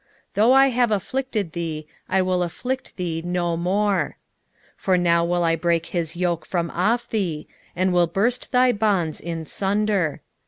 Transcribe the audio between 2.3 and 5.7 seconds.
afflict thee no more. 1:13 For now will I